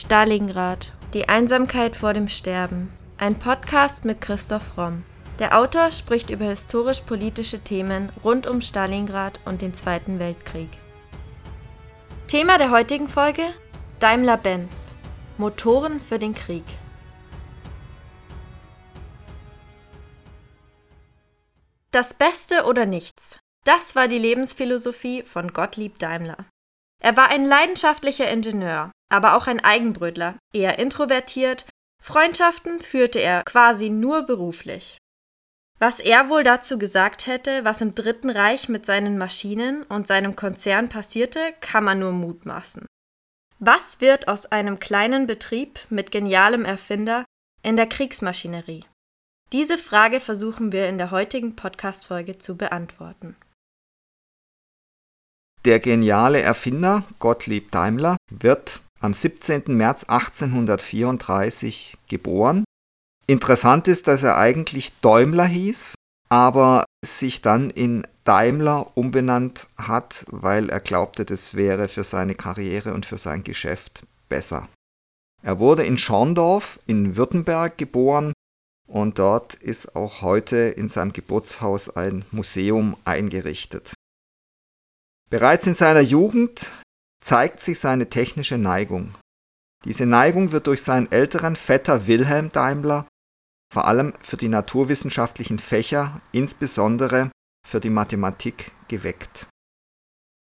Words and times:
Stalingrad. 0.00 0.92
Die 1.12 1.28
Einsamkeit 1.28 1.94
vor 1.94 2.14
dem 2.14 2.26
Sterben. 2.26 2.90
Ein 3.18 3.38
Podcast 3.38 4.06
mit 4.06 4.22
Christoph 4.22 4.78
Romm. 4.78 5.04
Der 5.38 5.58
Autor 5.58 5.90
spricht 5.90 6.30
über 6.30 6.46
historisch-politische 6.46 7.60
Themen 7.60 8.10
rund 8.24 8.46
um 8.46 8.62
Stalingrad 8.62 9.40
und 9.44 9.60
den 9.60 9.74
Zweiten 9.74 10.18
Weltkrieg. 10.18 10.70
Thema 12.28 12.56
der 12.56 12.70
heutigen 12.70 13.08
Folge: 13.08 13.42
Daimler-Benz. 13.98 14.94
Motoren 15.36 16.00
für 16.00 16.18
den 16.18 16.34
Krieg. 16.34 16.64
Das 21.90 22.14
Beste 22.14 22.64
oder 22.64 22.86
nichts. 22.86 23.38
Das 23.66 23.94
war 23.94 24.08
die 24.08 24.18
Lebensphilosophie 24.18 25.24
von 25.24 25.52
Gottlieb 25.52 25.98
Daimler. 25.98 26.46
Er 27.02 27.18
war 27.18 27.28
ein 27.28 27.44
leidenschaftlicher 27.44 28.30
Ingenieur, 28.30 28.92
aber 29.10 29.36
auch 29.36 29.46
ein 29.46 29.60
Eigenbrötler, 29.60 30.38
eher 30.52 30.78
introvertiert, 30.78 31.66
Freundschaften 32.02 32.80
führte 32.80 33.18
er 33.18 33.42
quasi 33.44 33.90
nur 33.90 34.22
beruflich. 34.22 34.96
Was 35.78 35.98
er 35.98 36.28
wohl 36.28 36.44
dazu 36.44 36.78
gesagt 36.78 37.26
hätte, 37.26 37.64
was 37.64 37.80
im 37.80 37.94
Dritten 37.94 38.30
Reich 38.30 38.68
mit 38.68 38.84
seinen 38.86 39.18
Maschinen 39.18 39.82
und 39.84 40.06
seinem 40.06 40.36
Konzern 40.36 40.88
passierte, 40.88 41.54
kann 41.60 41.84
man 41.84 41.98
nur 41.98 42.12
mutmaßen. 42.12 42.86
Was 43.58 44.00
wird 44.00 44.28
aus 44.28 44.46
einem 44.46 44.78
kleinen 44.78 45.26
Betrieb 45.26 45.80
mit 45.90 46.10
genialem 46.10 46.64
Erfinder 46.64 47.24
in 47.62 47.76
der 47.76 47.86
Kriegsmaschinerie? 47.86 48.84
Diese 49.52 49.78
Frage 49.78 50.20
versuchen 50.20 50.70
wir 50.70 50.88
in 50.88 50.96
der 50.96 51.10
heutigen 51.10 51.56
Podcast-Folge 51.56 52.38
zu 52.38 52.56
beantworten. 52.56 53.36
Der 55.64 55.80
geniale 55.80 56.40
Erfinder 56.40 57.04
Gottlieb 57.18 57.70
Daimler 57.70 58.16
wird 58.30 58.80
am 59.00 59.14
17. 59.14 59.64
März 59.66 60.04
1834 60.04 61.98
geboren. 62.08 62.64
Interessant 63.26 63.88
ist, 63.88 64.06
dass 64.06 64.22
er 64.22 64.36
eigentlich 64.36 64.92
Däumler 65.00 65.46
hieß, 65.46 65.94
aber 66.28 66.84
sich 67.04 67.42
dann 67.42 67.70
in 67.70 68.06
Daimler 68.24 68.96
umbenannt 68.96 69.68
hat, 69.76 70.26
weil 70.28 70.68
er 70.68 70.80
glaubte, 70.80 71.24
das 71.24 71.54
wäre 71.54 71.88
für 71.88 72.04
seine 72.04 72.34
Karriere 72.34 72.92
und 72.92 73.06
für 73.06 73.18
sein 73.18 73.42
Geschäft 73.42 74.06
besser. 74.28 74.68
Er 75.42 75.58
wurde 75.58 75.84
in 75.84 75.96
Schorndorf 75.96 76.78
in 76.86 77.16
Württemberg 77.16 77.78
geboren 77.78 78.32
und 78.86 79.18
dort 79.18 79.54
ist 79.54 79.96
auch 79.96 80.20
heute 80.20 80.56
in 80.56 80.88
seinem 80.88 81.12
Geburtshaus 81.12 81.96
ein 81.96 82.24
Museum 82.30 82.96
eingerichtet. 83.04 83.94
Bereits 85.30 85.66
in 85.66 85.74
seiner 85.74 86.00
Jugend 86.00 86.72
zeigt 87.24 87.62
sich 87.62 87.78
seine 87.78 88.08
technische 88.08 88.58
Neigung. 88.58 89.14
Diese 89.84 90.06
Neigung 90.06 90.52
wird 90.52 90.66
durch 90.66 90.82
seinen 90.82 91.10
älteren 91.10 91.56
Vetter 91.56 92.06
Wilhelm 92.06 92.52
Daimler 92.52 93.06
vor 93.72 93.86
allem 93.86 94.14
für 94.20 94.36
die 94.36 94.48
naturwissenschaftlichen 94.48 95.58
Fächer, 95.58 96.20
insbesondere 96.32 97.30
für 97.66 97.80
die 97.80 97.90
Mathematik, 97.90 98.72
geweckt. 98.88 99.46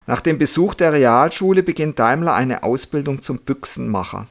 Nach 0.08 0.22
dem 0.22 0.38
Besuch 0.38 0.74
der 0.74 0.94
Realschule 0.94 1.62
beginnt 1.62 2.00
Daimler 2.00 2.34
eine 2.34 2.64
Ausbildung 2.64 3.22
zum 3.22 3.40
Büchsenmacher. 3.40 4.28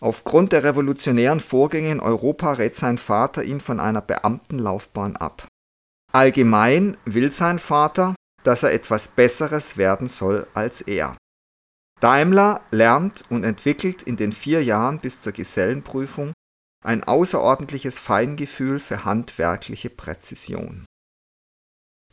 Aufgrund 0.00 0.52
der 0.52 0.62
revolutionären 0.62 1.40
Vorgänge 1.40 1.90
in 1.90 2.00
Europa 2.00 2.52
rät 2.52 2.76
sein 2.76 2.98
Vater 2.98 3.42
ihn 3.42 3.60
von 3.60 3.80
einer 3.80 4.00
Beamtenlaufbahn 4.00 5.16
ab. 5.16 5.48
Allgemein 6.12 6.96
will 7.04 7.32
sein 7.32 7.58
Vater, 7.58 8.14
dass 8.44 8.62
er 8.62 8.72
etwas 8.72 9.08
Besseres 9.08 9.76
werden 9.76 10.06
soll 10.06 10.46
als 10.54 10.80
er. 10.82 11.16
Daimler 12.00 12.60
lernt 12.70 13.24
und 13.30 13.44
entwickelt 13.44 14.02
in 14.02 14.16
den 14.16 14.32
vier 14.32 14.62
Jahren 14.62 15.00
bis 15.00 15.20
zur 15.20 15.32
Gesellenprüfung 15.32 16.32
ein 16.84 17.02
außerordentliches 17.02 17.98
Feingefühl 17.98 18.78
für 18.78 19.04
handwerkliche 19.04 19.90
Präzision. 19.90 20.84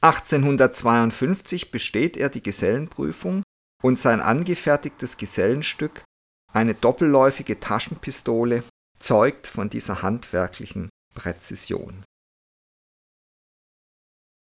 1852 0.01 1.71
besteht 1.71 2.17
er 2.17 2.29
die 2.29 2.41
Gesellenprüfung 2.41 3.43
und 3.83 3.99
sein 3.99 4.21
angefertigtes 4.21 5.17
Gesellenstück, 5.17 6.03
eine 6.51 6.73
doppelläufige 6.73 7.59
Taschenpistole, 7.59 8.63
zeugt 8.99 9.45
von 9.45 9.69
dieser 9.69 10.01
handwerklichen 10.01 10.89
Präzision. 11.13 12.03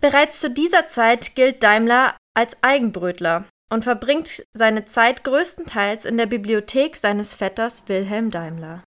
Bereits 0.00 0.40
zu 0.40 0.50
dieser 0.50 0.86
Zeit 0.86 1.34
gilt 1.34 1.62
Daimler 1.62 2.16
als 2.36 2.62
Eigenbrötler 2.62 3.46
und 3.74 3.82
verbringt 3.82 4.46
seine 4.54 4.84
Zeit 4.84 5.24
größtenteils 5.24 6.04
in 6.04 6.16
der 6.16 6.26
Bibliothek 6.26 6.94
seines 6.96 7.34
Vetters 7.34 7.88
Wilhelm 7.88 8.30
Daimler. 8.30 8.84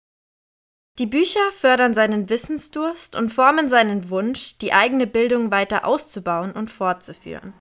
Die 1.01 1.07
Bücher 1.07 1.51
fördern 1.51 1.93
seinen 1.93 2.31
Wissensdurst 2.31 3.17
und 3.17 3.31
formen 3.31 3.69
seinen 3.69 4.11
Wunsch, 4.11 4.59
die 4.59 4.73
eigene 4.73 5.09
Bildung 5.09 5.51
weiter 5.51 5.85
auszubauen 5.85 6.53
und 6.53 6.71
fortzuführen. 6.71 7.55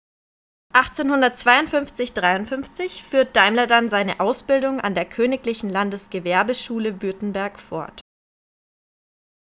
1852-53 0.74 3.02
führt 3.02 3.36
Daimler 3.36 3.66
dann 3.66 3.90
seine 3.90 4.20
Ausbildung 4.20 4.80
an 4.80 4.94
der 4.94 5.06
Königlichen 5.06 5.72
Landesgewerbeschule 5.72 7.02
Württemberg 7.02 7.58
fort. 7.60 8.02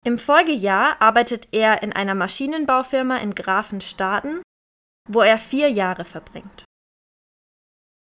Im 0.05 0.17
Folgejahr 0.17 1.01
arbeitet 1.01 1.47
er 1.51 1.81
in 1.81 1.93
einer 1.93 2.15
Maschinenbaufirma 2.15 3.17
in 3.17 3.35
Grafenstaden, 3.35 4.41
wo 5.07 5.21
er 5.21 5.37
vier 5.37 5.69
Jahre 5.69 6.03
verbringt. 6.03 6.65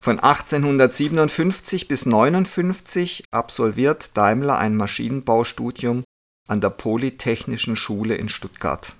Von 0.01 0.17
1857 0.17 1.89
bis 1.89 2.05
1959 2.05 3.25
absolviert 3.31 4.15
Daimler 4.15 4.57
ein 4.57 4.77
Maschinenbaustudium 4.77 6.05
an 6.47 6.61
der 6.61 6.69
Polytechnischen 6.69 7.75
Schule 7.75 8.15
in 8.15 8.29
Stuttgart. 8.29 8.95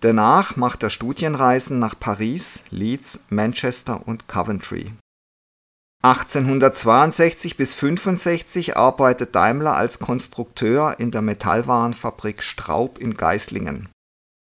Danach 0.00 0.54
macht 0.54 0.84
er 0.84 0.90
Studienreisen 0.90 1.80
nach 1.80 1.98
Paris, 1.98 2.62
Leeds, 2.70 3.24
Manchester 3.30 4.06
und 4.06 4.28
Coventry. 4.28 4.92
1862 6.04 7.56
bis 7.56 7.74
65 7.74 8.76
arbeitet 8.76 9.34
Daimler 9.34 9.76
als 9.76 9.98
Konstrukteur 9.98 11.00
in 11.00 11.10
der 11.10 11.22
Metallwarenfabrik 11.22 12.44
Straub 12.44 12.98
in 12.98 13.14
Geislingen. 13.14 13.88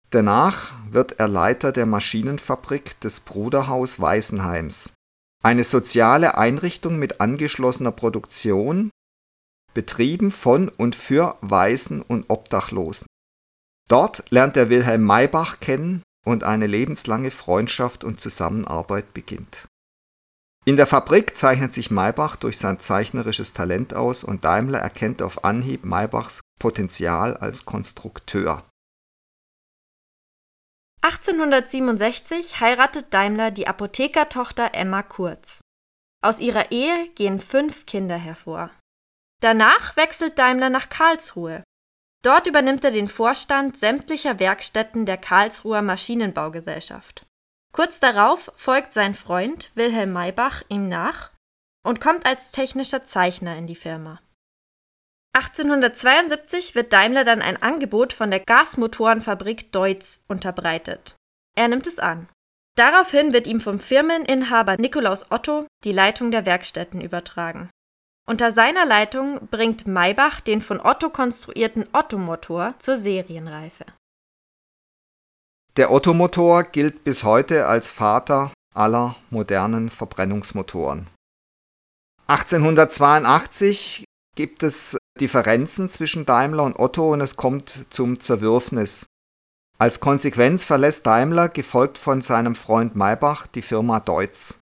Danach 0.10 0.74
wird 0.90 1.20
er 1.20 1.28
Leiter 1.28 1.72
der 1.72 1.86
Maschinenfabrik 1.86 3.00
des 3.02 3.20
Bruderhaus 3.20 4.00
Weißenheims 4.00 4.96
eine 5.46 5.64
soziale 5.64 6.40
Einrichtung 6.40 6.98
mit 6.98 7.22
angeschlossener 7.22 7.92
Produktion, 7.92 8.90
betrieben 9.76 10.32
von 10.32 10.70
und 10.70 10.96
für 10.96 11.38
Waisen 11.42 12.02
und 12.02 12.32
Obdachlosen. 12.32 13.06
Dort 13.88 14.24
lernt 14.32 14.58
er 14.58 14.70
Wilhelm 14.70 15.04
Maybach 15.04 15.60
kennen 15.60 16.02
und 16.26 16.44
eine 16.44 16.66
lebenslange 16.66 17.30
Freundschaft 17.30 18.04
und 18.04 18.20
Zusammenarbeit 18.20 19.14
beginnt. 19.14 19.68
In 20.66 20.78
der 20.78 20.88
Fabrik 20.88 21.38
zeichnet 21.38 21.76
sich 21.76 21.92
Maybach 21.92 22.38
durch 22.38 22.58
sein 22.58 22.80
zeichnerisches 22.80 23.54
Talent 23.54 23.94
aus 23.94 24.24
und 24.24 24.46
Daimler 24.46 24.80
erkennt 24.80 25.22
auf 25.22 25.44
Anhieb 25.44 25.86
Maybachs 25.86 26.42
Potenzial 26.58 27.38
als 27.38 27.66
Konstrukteur. 27.66 28.64
1867 31.06 32.62
heiratet 32.62 33.14
Daimler 33.14 33.52
die 33.52 33.68
Apothekertochter 33.68 34.74
Emma 34.74 35.04
Kurz. 35.04 35.62
Aus 36.24 36.40
ihrer 36.40 36.72
Ehe 36.72 37.10
gehen 37.10 37.40
fünf 37.40 37.86
Kinder 37.86 38.18
hervor. 38.18 38.72
Danach 39.40 39.96
wechselt 39.98 40.40
Daimler 40.40 40.72
nach 40.72 40.90
Karlsruhe. 40.90 41.64
Dort 42.24 42.48
übernimmt 42.48 42.84
er 42.84 42.90
den 42.90 43.08
Vorstand 43.08 43.78
sämtlicher 43.78 44.40
Werkstätten 44.40 45.06
der 45.06 45.18
Karlsruher 45.18 45.84
Maschinenbaugesellschaft. 45.84 47.24
Kurz 47.72 48.00
darauf 48.00 48.52
folgt 48.56 48.92
sein 48.92 49.14
Freund 49.14 49.70
Wilhelm 49.76 50.12
Maybach 50.12 50.64
ihm 50.70 50.90
nach 50.90 51.30
und 51.86 52.02
kommt 52.02 52.26
als 52.26 52.52
technischer 52.52 53.06
Zeichner 53.06 53.56
in 53.56 53.68
die 53.68 53.76
Firma. 53.76 54.22
1872 55.36 56.76
wird 56.76 56.94
Daimler 56.94 57.26
dann 57.26 57.42
ein 57.42 57.62
Angebot 57.62 58.14
von 58.14 58.32
der 58.32 58.40
Gasmotorenfabrik 58.40 59.74
Deutz 59.74 60.22
unterbreitet. 60.30 61.16
Er 61.58 61.68
nimmt 61.68 61.88
es 61.88 62.00
an. 62.00 62.30
Daraufhin 62.78 63.34
wird 63.34 63.46
ihm 63.46 63.60
vom 63.60 63.80
Firmeninhaber 63.80 64.78
Nikolaus 64.78 65.32
Otto 65.32 65.68
die 65.84 65.92
Leitung 65.92 66.32
der 66.32 66.46
Werkstätten 66.46 67.02
übertragen. 67.02 67.70
Unter 68.28 68.52
seiner 68.52 68.86
Leitung 68.86 69.48
bringt 69.50 69.86
Maybach 69.86 70.40
den 70.40 70.62
von 70.62 70.80
Otto 70.80 71.10
konstruierten 71.10 71.86
Ottomotor 71.92 72.76
zur 72.80 72.98
Serienreife. 72.98 73.86
Der 75.76 75.92
Ottomotor 75.92 76.64
gilt 76.64 77.04
bis 77.04 77.26
heute 77.26 77.68
als 77.68 77.90
Vater 77.90 78.54
aller 78.74 79.18
modernen 79.30 79.90
Verbrennungsmotoren. 79.90 81.08
1882 82.28 84.06
gibt 84.36 84.64
es 84.64 84.98
Differenzen 85.20 85.90
zwischen 85.90 86.26
Daimler 86.26 86.64
und 86.64 86.78
Otto 86.78 87.14
und 87.14 87.22
es 87.22 87.36
kommt 87.36 87.86
zum 87.90 88.20
Zerwürfnis. 88.20 89.06
Als 89.78 90.00
Konsequenz 90.00 90.64
verlässt 90.64 91.06
Daimler, 91.06 91.50
gefolgt 91.50 91.98
von 91.98 92.22
seinem 92.22 92.56
Freund 92.56 92.96
Maybach, 92.96 93.48
die 93.48 93.62
Firma 93.62 94.00
Deutz. 94.00 94.60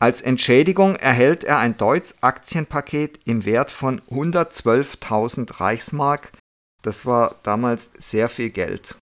Als 0.00 0.20
Entschädigung 0.22 0.94
erhält 0.96 1.42
er 1.42 1.58
ein 1.58 1.76
Deutz-Aktienpaket 1.76 3.20
im 3.24 3.44
Wert 3.44 3.70
von 3.70 4.00
112.000 4.02 5.60
Reichsmark. 5.60 6.32
Das 6.82 7.04
war 7.04 7.34
damals 7.42 7.92
sehr 7.98 8.28
viel 8.28 8.50
Geld. 8.50 8.96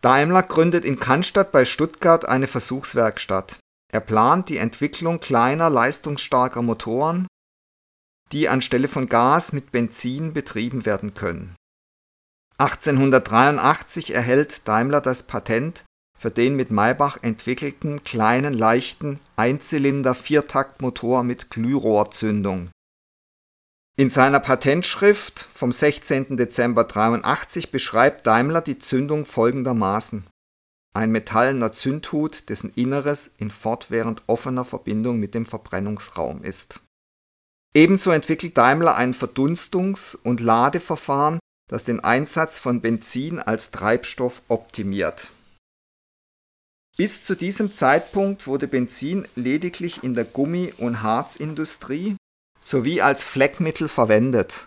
Daimler 0.00 0.42
gründet 0.42 0.86
in 0.86 0.98
Cannstatt 0.98 1.52
bei 1.52 1.66
Stuttgart 1.66 2.26
eine 2.26 2.46
Versuchswerkstatt. 2.46 3.58
Er 3.92 4.00
plant 4.00 4.48
die 4.48 4.56
Entwicklung 4.56 5.20
kleiner, 5.20 5.68
leistungsstarker 5.68 6.62
Motoren, 6.62 7.26
die 8.32 8.48
anstelle 8.48 8.88
von 8.88 9.08
Gas 9.08 9.52
mit 9.52 9.72
Benzin 9.72 10.32
betrieben 10.32 10.86
werden 10.86 11.14
können. 11.14 11.56
1883 12.58 14.14
erhält 14.14 14.68
Daimler 14.68 15.00
das 15.00 15.26
Patent 15.26 15.84
für 16.20 16.30
den 16.30 16.54
mit 16.54 16.70
Maybach 16.70 17.16
entwickelten 17.22 18.04
kleinen 18.04 18.52
leichten 18.52 19.18
Einzylinder-Viertaktmotor 19.36 21.22
mit 21.22 21.48
Glührohrzündung. 21.48 22.70
In 23.96 24.10
seiner 24.10 24.40
Patentschrift 24.40 25.40
vom 25.40 25.72
16. 25.72 26.36
Dezember 26.36 26.84
83 26.84 27.70
beschreibt 27.70 28.26
Daimler 28.26 28.60
die 28.60 28.78
Zündung 28.78 29.24
folgendermaßen: 29.24 30.26
Ein 30.92 31.10
metallener 31.10 31.72
Zündhut, 31.72 32.50
dessen 32.50 32.70
Inneres 32.74 33.30
in 33.38 33.50
fortwährend 33.50 34.22
offener 34.26 34.66
Verbindung 34.66 35.18
mit 35.18 35.34
dem 35.34 35.46
Verbrennungsraum 35.46 36.42
ist. 36.42 36.82
Ebenso 37.74 38.10
entwickelt 38.10 38.56
Daimler 38.56 38.96
ein 38.96 39.14
Verdunstungs- 39.14 40.16
und 40.16 40.40
Ladeverfahren, 40.40 41.38
das 41.68 41.84
den 41.84 42.00
Einsatz 42.00 42.58
von 42.58 42.80
Benzin 42.80 43.38
als 43.38 43.70
Treibstoff 43.70 44.42
optimiert 44.48 45.30
bis 47.00 47.24
zu 47.24 47.34
diesem 47.34 47.72
Zeitpunkt 47.72 48.46
wurde 48.46 48.68
Benzin 48.68 49.26
lediglich 49.34 50.04
in 50.04 50.12
der 50.12 50.26
Gummi- 50.26 50.74
und 50.76 51.02
Harzindustrie 51.02 52.16
sowie 52.60 53.00
als 53.00 53.24
Fleckmittel 53.24 53.88
verwendet. 53.88 54.66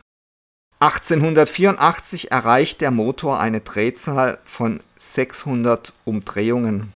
1884 0.80 2.32
erreicht 2.32 2.82
der 2.82 2.90
Motor 2.90 3.40
eine 3.40 3.62
Drehzahl 3.62 4.40
von 4.46 4.82
600 4.98 5.94
Umdrehungen. 6.06 6.92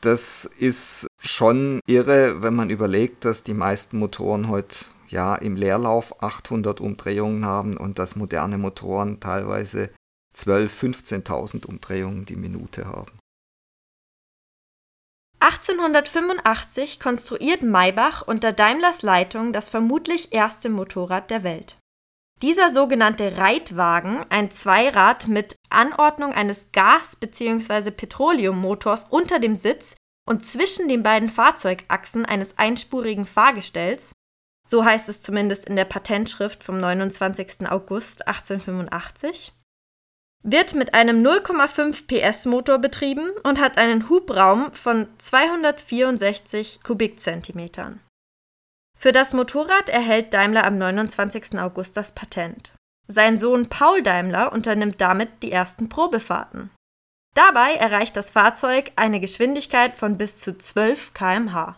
Das 0.00 0.46
ist 0.46 1.06
schon 1.20 1.80
irre, 1.86 2.42
wenn 2.42 2.54
man 2.54 2.70
überlegt, 2.70 3.24
dass 3.24 3.44
die 3.44 3.54
meisten 3.54 3.98
Motoren 3.98 4.48
heute 4.48 4.86
ja 5.08 5.34
im 5.34 5.56
Leerlauf 5.56 6.22
800 6.22 6.80
Umdrehungen 6.80 7.44
haben 7.44 7.76
und 7.76 7.98
dass 7.98 8.16
moderne 8.16 8.58
Motoren 8.58 9.20
teilweise 9.20 9.90
12.000, 10.36 11.24
15.000 11.24 11.66
Umdrehungen 11.66 12.24
die 12.24 12.36
Minute 12.36 12.86
haben. 12.86 13.12
1885 15.40 17.00
konstruiert 17.00 17.62
Maybach 17.62 18.22
unter 18.26 18.52
Daimlers 18.52 19.02
Leitung 19.02 19.52
das 19.52 19.70
vermutlich 19.70 20.32
erste 20.32 20.68
Motorrad 20.68 21.30
der 21.30 21.42
Welt. 21.42 21.78
Dieser 22.42 22.70
sogenannte 22.70 23.36
Reitwagen, 23.36 24.24
ein 24.30 24.50
Zweirad 24.50 25.28
mit 25.28 25.56
Anordnung 25.68 26.32
eines 26.32 26.72
Gas- 26.72 27.16
bzw. 27.16 27.90
Petroleummotors 27.90 29.06
unter 29.10 29.38
dem 29.38 29.56
Sitz 29.56 29.96
und 30.30 30.46
zwischen 30.46 30.88
den 30.88 31.02
beiden 31.02 31.28
Fahrzeugachsen 31.28 32.24
eines 32.24 32.56
einspurigen 32.56 33.26
Fahrgestells, 33.26 34.12
so 34.64 34.84
heißt 34.84 35.08
es 35.08 35.22
zumindest 35.22 35.64
in 35.64 35.74
der 35.74 35.84
Patentschrift 35.84 36.62
vom 36.62 36.78
29. 36.78 37.68
August 37.68 38.28
1885, 38.28 39.52
wird 40.44 40.74
mit 40.74 40.94
einem 40.94 41.20
0,5 41.20 42.06
PS 42.06 42.46
Motor 42.46 42.78
betrieben 42.78 43.30
und 43.42 43.58
hat 43.58 43.76
einen 43.76 44.08
Hubraum 44.08 44.72
von 44.72 45.08
264 45.18 46.84
Kubikzentimetern. 46.84 47.98
Für 48.96 49.10
das 49.10 49.32
Motorrad 49.32 49.88
erhält 49.88 50.32
Daimler 50.32 50.64
am 50.64 50.78
29. 50.78 51.58
August 51.58 51.96
das 51.96 52.12
Patent. 52.12 52.74
Sein 53.08 53.36
Sohn 53.36 53.68
Paul 53.68 54.04
Daimler 54.04 54.52
unternimmt 54.52 55.00
damit 55.00 55.42
die 55.42 55.50
ersten 55.50 55.88
Probefahrten. 55.88 56.70
Dabei 57.34 57.74
erreicht 57.74 58.16
das 58.16 58.30
Fahrzeug 58.30 58.92
eine 58.96 59.20
Geschwindigkeit 59.20 59.96
von 59.96 60.18
bis 60.18 60.40
zu 60.40 60.58
12 60.58 61.14
km/h. 61.14 61.76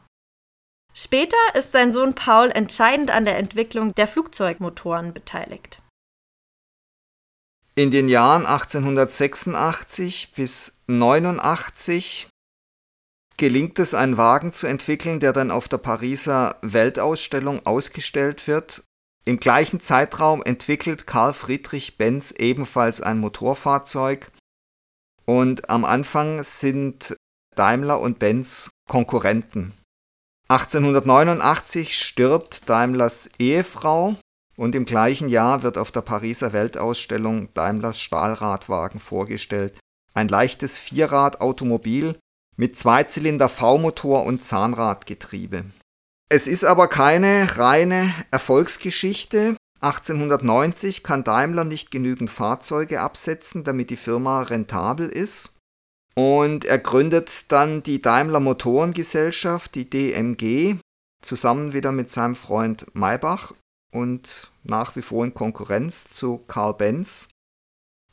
Später 0.95 1.37
ist 1.55 1.73
sein 1.73 1.93
Sohn 1.93 2.15
Paul 2.15 2.51
entscheidend 2.51 3.11
an 3.11 3.25
der 3.25 3.39
Entwicklung 3.39 3.95
der 3.95 4.07
Flugzeugmotoren 4.07 5.15
beteiligt. 5.15 5.81
In 7.75 7.91
den 7.91 8.09
Jahren 8.09 8.45
1886 8.45 10.33
bis 10.35 10.83
89 10.89 12.29
gelingt 13.39 13.79
es, 13.79 13.95
einen 13.95 14.19
Wagen 14.19 14.53
zu 14.53 14.67
entwickeln, 14.67 15.21
der 15.21 15.33
dann 15.33 15.51
auf 15.51 15.69
der 15.69 15.79
Pariser 15.79 16.59
Weltausstellung 16.61 17.65
ausgestellt 17.65 18.47
wird. 18.47 18.85
Im 19.25 19.41
gleichen 19.41 19.81
Zeitraum 19.81 20.43
entwickelt 20.43 21.07
Karl 21.07 21.33
Friedrich 21.33 21.97
Benz 21.97 22.33
ebenfalls 22.33 23.01
ein 23.01 23.19
Motorfahrzeug 23.19 24.31
und 25.25 25.69
am 25.71 25.85
Anfang 25.85 26.43
sind 26.43 27.17
Daimler 27.55 28.01
und 28.01 28.19
Benz 28.19 28.71
Konkurrenten. 28.89 29.75
1889 30.49 31.97
stirbt 31.97 32.69
Daimlers 32.69 33.31
Ehefrau 33.39 34.17
und 34.57 34.75
im 34.75 34.85
gleichen 34.85 35.29
Jahr 35.29 35.63
wird 35.63 35.79
auf 35.79 35.93
der 35.93 36.03
Pariser 36.03 36.53
Weltausstellung 36.53 37.53
Daimlers 37.55 38.01
Stahlradwagen 38.01 39.01
vorgestellt, 39.01 39.79
ein 40.15 40.29
leichtes 40.29 40.79
Vierrad-Automobil 40.79 42.19
mit 42.57 42.79
Zweizylinder 42.79 43.49
V-Motor 43.49 44.25
und 44.25 44.45
Zahnradgetriebe. 44.45 45.65
Es 46.29 46.47
ist 46.47 46.65
aber 46.65 46.89
keine 46.89 47.59
reine 47.59 48.15
Erfolgsgeschichte. 48.31 49.57
1890 49.83 51.03
kann 51.03 51.25
Daimler 51.25 51.65
nicht 51.65 51.91
genügend 51.91 52.31
Fahrzeuge 52.31 53.01
absetzen, 53.01 53.65
damit 53.65 53.91
die 53.91 53.97
Firma 53.97 54.43
rentabel 54.43 55.09
ist. 55.09 55.59
Und 56.15 56.65
er 56.65 56.79
gründet 56.79 57.51
dann 57.51 57.83
die 57.83 58.01
Daimler 58.01 58.41
Motorengesellschaft, 58.41 59.75
die 59.75 59.89
DMG, 59.91 60.77
zusammen 61.23 61.73
wieder 61.73 61.91
mit 61.91 62.11
seinem 62.11 62.37
Freund 62.37 62.87
Maybach 62.95 63.55
und 63.93 64.51
nach 64.63 64.95
wie 64.95 65.03
vor 65.03 65.25
in 65.25 65.35
Konkurrenz 65.35 66.11
zu 66.11 66.39
Carl 66.47 66.75
Benz. 66.75 67.29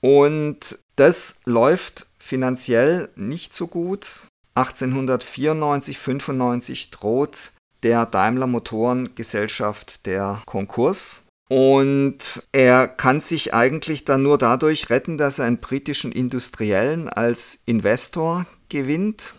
Und 0.02 0.80
das 0.96 1.42
läuft 1.46 2.08
finanziell 2.18 3.10
nicht 3.16 3.54
so 3.54 3.68
gut. 3.68 4.28
1894, 4.56 5.98
95 5.98 6.92
droht 6.92 7.52
der 7.84 8.06
Daimler 8.06 8.48
Motorengesellschaft 8.48 10.06
der 10.06 10.42
Konkurs. 10.46 11.29
Und 11.50 12.48
er 12.52 12.88
kann 12.88 13.22
sich 13.22 13.54
eigentlich 13.56 14.06
dann 14.06 14.22
nur 14.22 14.38
dadurch 14.38 14.90
retten, 14.92 15.18
dass 15.18 15.40
er 15.40 15.46
einen 15.46 15.58
britischen 15.58 16.12
Industriellen 16.12 17.10
als 17.10 17.64
Investor 17.66 18.46
gewinnt, 18.70 19.34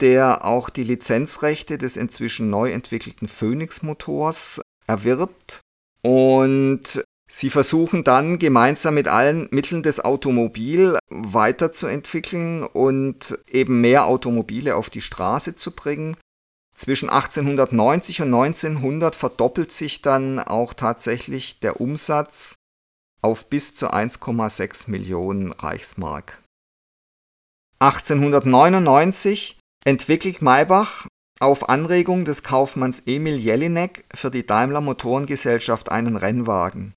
der 0.00 0.44
auch 0.44 0.70
die 0.70 0.84
Lizenzrechte 0.84 1.76
des 1.76 1.96
inzwischen 1.96 2.50
neu 2.50 2.70
entwickelten 2.70 3.26
Phoenix 3.26 3.82
Motors 3.82 4.60
erwirbt 4.86 5.60
und 6.02 7.02
sie 7.28 7.50
versuchen 7.50 8.04
dann 8.04 8.38
gemeinsam 8.38 8.94
mit 8.94 9.08
allen 9.08 9.48
Mitteln 9.50 9.82
des 9.82 10.04
Automobil 10.04 10.96
weiterzuentwickeln 11.08 12.62
und 12.62 13.36
eben 13.50 13.80
mehr 13.80 14.06
Automobile 14.06 14.76
auf 14.76 14.88
die 14.88 15.00
Straße 15.00 15.56
zu 15.56 15.72
bringen. 15.72 16.16
Zwischen 16.76 17.08
1890 17.08 18.20
und 18.20 18.34
1900 18.34 19.16
verdoppelt 19.16 19.72
sich 19.72 20.02
dann 20.02 20.38
auch 20.38 20.74
tatsächlich 20.74 21.58
der 21.60 21.80
Umsatz 21.80 22.56
auf 23.22 23.46
bis 23.46 23.74
zu 23.74 23.90
1,6 23.90 24.90
Millionen 24.90 25.52
Reichsmark. 25.52 26.42
1899 27.78 29.58
entwickelt 29.84 30.42
Maybach 30.42 31.06
auf 31.40 31.68
Anregung 31.68 32.24
des 32.24 32.42
Kaufmanns 32.42 33.00
Emil 33.06 33.36
Jelinek 33.36 34.04
für 34.14 34.30
die 34.30 34.46
Daimler 34.46 34.80
Motorengesellschaft 34.80 35.90
einen 35.90 36.16
Rennwagen. 36.16 36.94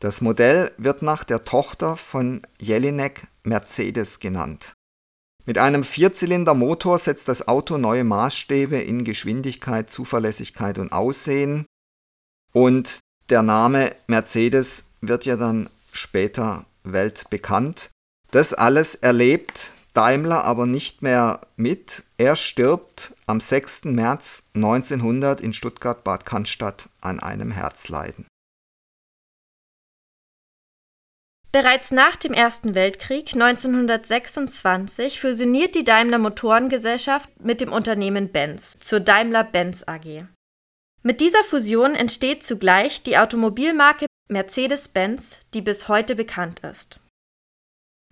Das 0.00 0.20
Modell 0.20 0.72
wird 0.78 1.02
nach 1.02 1.24
der 1.24 1.44
Tochter 1.44 1.96
von 1.96 2.42
Jelinek 2.58 3.26
Mercedes 3.42 4.18
genannt. 4.18 4.72
Mit 5.50 5.58
einem 5.58 5.82
Vierzylinder-Motor 5.82 6.96
setzt 6.96 7.26
das 7.26 7.48
Auto 7.48 7.76
neue 7.76 8.04
Maßstäbe 8.04 8.78
in 8.78 9.02
Geschwindigkeit, 9.02 9.90
Zuverlässigkeit 9.90 10.78
und 10.78 10.92
Aussehen. 10.92 11.66
Und 12.52 13.00
der 13.30 13.42
Name 13.42 13.90
Mercedes 14.06 14.90
wird 15.00 15.26
ja 15.26 15.34
dann 15.34 15.68
später 15.90 16.66
weltbekannt. 16.84 17.90
Das 18.30 18.54
alles 18.54 18.94
erlebt 18.94 19.72
Daimler 19.92 20.44
aber 20.44 20.66
nicht 20.66 21.02
mehr 21.02 21.40
mit. 21.56 22.04
Er 22.16 22.36
stirbt 22.36 23.16
am 23.26 23.40
6. 23.40 23.86
März 23.86 24.50
1900 24.54 25.40
in 25.40 25.52
Stuttgart-Bad 25.52 26.24
Cannstatt 26.26 26.88
an 27.00 27.18
einem 27.18 27.50
Herzleiden. 27.50 28.24
Bereits 31.52 31.90
nach 31.90 32.14
dem 32.14 32.32
Ersten 32.32 32.76
Weltkrieg 32.76 33.32
1926 33.32 35.20
fusioniert 35.20 35.74
die 35.74 35.82
Daimler 35.82 36.18
Motorengesellschaft 36.18 37.28
mit 37.40 37.60
dem 37.60 37.72
Unternehmen 37.72 38.30
Benz 38.30 38.76
zur 38.76 39.00
Daimler-Benz 39.00 39.82
AG. 39.86 40.26
Mit 41.02 41.20
dieser 41.20 41.42
Fusion 41.42 41.94
entsteht 41.96 42.44
zugleich 42.44 43.02
die 43.02 43.18
Automobilmarke 43.18 44.06
Mercedes-Benz, 44.28 45.40
die 45.52 45.62
bis 45.62 45.88
heute 45.88 46.14
bekannt 46.14 46.60
ist. 46.60 47.00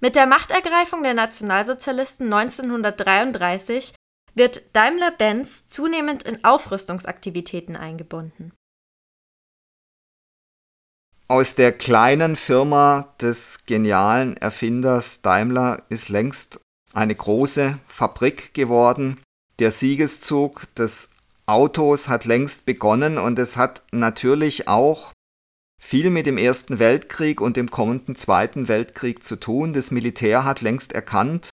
Mit 0.00 0.16
der 0.16 0.26
Machtergreifung 0.26 1.04
der 1.04 1.14
Nationalsozialisten 1.14 2.32
1933 2.32 3.94
wird 4.34 4.74
Daimler-Benz 4.74 5.68
zunehmend 5.68 6.24
in 6.24 6.44
Aufrüstungsaktivitäten 6.44 7.76
eingebunden. 7.76 8.52
Aus 11.30 11.54
der 11.54 11.72
kleinen 11.72 12.36
Firma 12.36 13.14
des 13.20 13.60
genialen 13.66 14.38
Erfinders 14.38 15.20
Daimler 15.20 15.82
ist 15.90 16.08
längst 16.08 16.58
eine 16.94 17.14
große 17.14 17.78
Fabrik 17.86 18.54
geworden. 18.54 19.20
Der 19.58 19.70
Siegeszug 19.70 20.74
des 20.74 21.10
Autos 21.44 22.08
hat 22.08 22.24
längst 22.24 22.64
begonnen 22.64 23.18
und 23.18 23.38
es 23.38 23.58
hat 23.58 23.82
natürlich 23.92 24.68
auch 24.68 25.12
viel 25.78 26.08
mit 26.08 26.24
dem 26.24 26.38
Ersten 26.38 26.78
Weltkrieg 26.78 27.42
und 27.42 27.58
dem 27.58 27.70
kommenden 27.70 28.16
Zweiten 28.16 28.66
Weltkrieg 28.66 29.22
zu 29.22 29.36
tun. 29.36 29.74
Das 29.74 29.90
Militär 29.90 30.44
hat 30.44 30.62
längst 30.62 30.92
erkannt, 30.92 31.50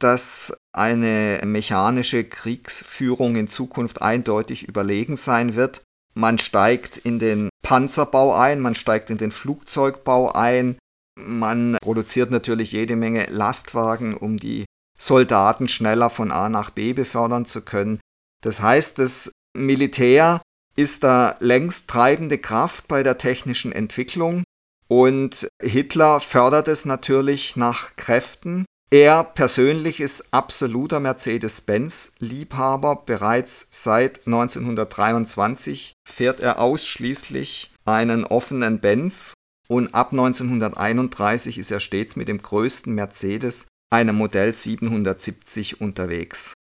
dass 0.00 0.56
eine 0.72 1.40
mechanische 1.44 2.24
Kriegsführung 2.24 3.36
in 3.36 3.46
Zukunft 3.46 4.02
eindeutig 4.02 4.66
überlegen 4.66 5.16
sein 5.16 5.54
wird. 5.54 5.82
Man 6.14 6.38
steigt 6.38 6.96
in 6.96 7.18
den 7.18 7.48
Panzerbau 7.62 8.34
ein, 8.34 8.60
man 8.60 8.74
steigt 8.74 9.10
in 9.10 9.18
den 9.18 9.32
Flugzeugbau 9.32 10.32
ein, 10.32 10.78
man 11.16 11.76
produziert 11.82 12.30
natürlich 12.30 12.72
jede 12.72 12.96
Menge 12.96 13.26
Lastwagen, 13.30 14.16
um 14.16 14.36
die 14.36 14.64
Soldaten 14.98 15.68
schneller 15.68 16.10
von 16.10 16.30
A 16.30 16.48
nach 16.48 16.70
B 16.70 16.92
befördern 16.92 17.46
zu 17.46 17.62
können. 17.62 18.00
Das 18.42 18.60
heißt, 18.60 18.98
das 18.98 19.32
Militär 19.56 20.40
ist 20.76 21.04
da 21.04 21.36
längst 21.40 21.88
treibende 21.88 22.38
Kraft 22.38 22.88
bei 22.88 23.02
der 23.02 23.18
technischen 23.18 23.72
Entwicklung 23.72 24.44
und 24.88 25.48
Hitler 25.62 26.20
fördert 26.20 26.68
es 26.68 26.84
natürlich 26.84 27.56
nach 27.56 27.96
Kräften. 27.96 28.64
Er 28.90 29.24
persönlich 29.24 30.00
ist 30.00 30.32
absoluter 30.32 31.00
Mercedes-Benz-Liebhaber. 31.00 33.02
Bereits 33.04 33.68
seit 33.70 34.26
1923 34.26 35.94
fährt 36.08 36.40
er 36.40 36.60
ausschließlich 36.60 37.74
einen 37.84 38.24
offenen 38.24 38.80
Benz 38.80 39.34
und 39.68 39.94
ab 39.94 40.12
1931 40.12 41.58
ist 41.58 41.70
er 41.70 41.80
stets 41.80 42.16
mit 42.16 42.28
dem 42.28 42.40
größten 42.40 42.94
Mercedes, 42.94 43.66
einem 43.92 44.16
Modell 44.16 44.52
770, 44.52 45.80
unterwegs. 45.80 46.54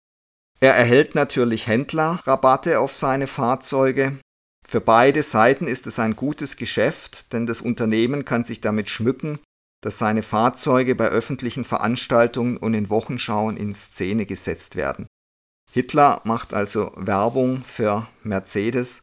Er 0.59 0.75
erhält 0.75 1.13
natürlich 1.13 1.67
Händlerrabatte 1.67 2.79
auf 2.79 2.95
seine 2.95 3.27
Fahrzeuge. 3.27 4.17
Für 4.65 4.79
beide 4.79 5.21
Seiten 5.21 5.67
ist 5.67 5.87
es 5.87 5.99
ein 5.99 6.15
gutes 6.15 6.55
Geschäft, 6.55 7.33
denn 7.33 7.45
das 7.45 7.59
Unternehmen 7.59 8.23
kann 8.23 8.45
sich 8.45 8.61
damit 8.61 8.89
schmücken, 8.89 9.39
dass 9.83 9.97
seine 9.97 10.23
Fahrzeuge 10.23 10.95
bei 10.95 11.09
öffentlichen 11.09 11.65
Veranstaltungen 11.65 12.57
und 12.57 12.73
in 12.73 12.89
Wochenschauen 12.89 13.57
in 13.57 13.75
Szene 13.75 14.25
gesetzt 14.25 14.77
werden. 14.77 15.07
Hitler 15.71 16.21
macht 16.23 16.53
also 16.53 16.93
Werbung 16.95 17.63
für 17.65 18.07
Mercedes 18.23 19.01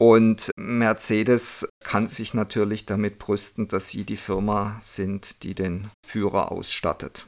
und 0.00 0.50
Mercedes 0.56 1.68
kann 1.84 2.08
sich 2.08 2.34
natürlich 2.34 2.86
damit 2.86 3.18
brüsten, 3.18 3.68
dass 3.68 3.90
sie 3.90 4.04
die 4.04 4.16
Firma 4.16 4.78
sind, 4.80 5.44
die 5.44 5.54
den 5.54 5.90
Führer 6.04 6.50
ausstattet. 6.50 7.26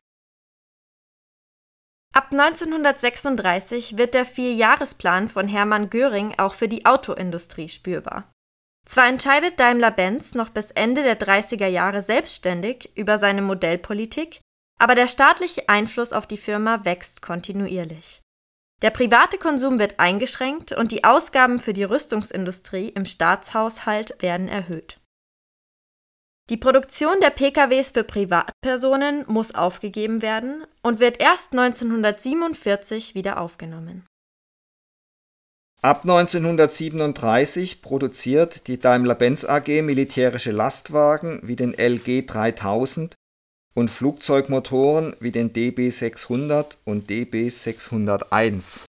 Ab 2.14 2.28
1936 2.32 3.96
wird 3.96 4.14
der 4.14 4.26
Vierjahresplan 4.26 5.28
von 5.28 5.48
Hermann 5.48 5.88
Göring 5.88 6.34
auch 6.38 6.54
für 6.54 6.68
die 6.68 6.84
Autoindustrie 6.84 7.68
spürbar. 7.68 8.32
Zwar 8.84 9.08
entscheidet 9.08 9.60
Daimler-Benz 9.60 10.34
noch 10.34 10.50
bis 10.50 10.70
Ende 10.70 11.02
der 11.02 11.18
30er 11.18 11.68
Jahre 11.68 12.02
selbstständig 12.02 12.90
über 12.96 13.16
seine 13.18 13.42
Modellpolitik, 13.42 14.40
aber 14.78 14.94
der 14.94 15.06
staatliche 15.06 15.68
Einfluss 15.68 16.12
auf 16.12 16.26
die 16.26 16.36
Firma 16.36 16.84
wächst 16.84 17.22
kontinuierlich. 17.22 18.20
Der 18.82 18.90
private 18.90 19.38
Konsum 19.38 19.78
wird 19.78 20.00
eingeschränkt 20.00 20.72
und 20.72 20.90
die 20.90 21.04
Ausgaben 21.04 21.60
für 21.60 21.72
die 21.72 21.84
Rüstungsindustrie 21.84 22.88
im 22.88 23.06
Staatshaushalt 23.06 24.20
werden 24.20 24.48
erhöht. 24.48 24.98
Die 26.50 26.56
Produktion 26.56 27.20
der 27.20 27.30
PKWs 27.30 27.92
für 27.92 28.02
Privatpersonen 28.02 29.24
muss 29.28 29.54
aufgegeben 29.54 30.20
werden 30.20 30.66
und 30.82 30.98
wird 30.98 31.20
erst 31.20 31.52
1947 31.52 33.14
wieder 33.14 33.40
aufgenommen. 33.40 34.04
Ab 35.84 36.02
1937 36.02 37.82
produziert 37.82 38.68
die 38.68 38.78
Daimler-Benz 38.78 39.44
AG 39.44 39.82
militärische 39.82 40.52
Lastwagen 40.52 41.40
wie 41.42 41.56
den 41.56 41.74
LG 41.74 42.24
3000 42.24 43.16
und 43.74 43.90
Flugzeugmotoren 43.90 45.16
wie 45.18 45.32
den 45.32 45.52
DB 45.52 45.90
600 45.90 46.78
und 46.84 47.10
DB 47.10 47.48
601 47.48 48.84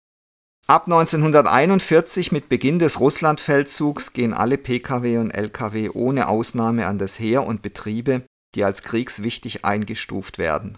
Ab 0.66 0.86
1941 0.86 2.32
mit 2.32 2.48
Beginn 2.48 2.80
des 2.80 2.98
Russlandfeldzugs 2.98 4.12
gehen 4.12 4.34
alle 4.34 4.58
Pkw 4.58 5.18
und 5.18 5.30
Lkw 5.30 5.90
ohne 5.90 6.28
Ausnahme 6.28 6.88
an 6.88 6.98
das 6.98 7.20
Heer 7.20 7.46
und 7.46 7.62
Betriebe, 7.62 8.22
die 8.56 8.64
als 8.64 8.82
kriegswichtig 8.82 9.64
eingestuft 9.64 10.38
werden. 10.38 10.76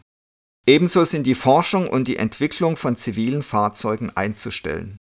Ebenso 0.67 1.05
sind 1.05 1.27
die 1.27 1.35
Forschung 1.35 1.89
und 1.89 2.07
die 2.07 2.19
Entwicklung 2.19 2.77
von 2.77 2.97
zivilen 2.97 3.43
Fahrzeugen 3.43 4.15
einzustellen, 4.15 4.99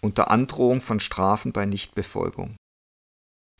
unter 0.00 0.30
Androhung 0.30 0.80
von 0.80 1.00
Strafen 1.00 1.52
bei 1.52 1.66
Nichtbefolgung. 1.66 2.56